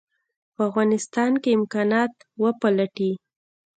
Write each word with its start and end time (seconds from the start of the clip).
په 0.55 0.61
افغانستان 0.69 1.31
کې 1.43 1.49
امکانات 1.57 2.13
وپلټي. 2.43 3.11